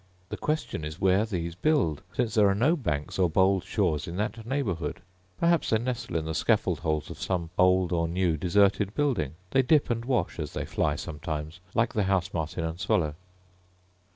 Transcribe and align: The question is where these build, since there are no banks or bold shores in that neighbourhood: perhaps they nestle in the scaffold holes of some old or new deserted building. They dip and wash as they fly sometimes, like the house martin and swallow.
The 0.29 0.37
question 0.37 0.83
is 0.83 0.99
where 0.99 1.27
these 1.27 1.53
build, 1.53 2.01
since 2.13 2.33
there 2.33 2.47
are 2.49 2.55
no 2.55 2.75
banks 2.75 3.19
or 3.19 3.29
bold 3.29 3.63
shores 3.63 4.07
in 4.07 4.15
that 4.15 4.47
neighbourhood: 4.47 4.99
perhaps 5.39 5.69
they 5.69 5.77
nestle 5.77 6.15
in 6.15 6.25
the 6.25 6.33
scaffold 6.33 6.79
holes 6.79 7.11
of 7.11 7.21
some 7.21 7.51
old 7.55 7.91
or 7.93 8.07
new 8.07 8.35
deserted 8.35 8.95
building. 8.95 9.35
They 9.51 9.61
dip 9.61 9.91
and 9.91 10.03
wash 10.03 10.39
as 10.39 10.53
they 10.53 10.65
fly 10.65 10.95
sometimes, 10.95 11.59
like 11.75 11.93
the 11.93 12.05
house 12.09 12.33
martin 12.33 12.63
and 12.63 12.79
swallow. 12.79 13.13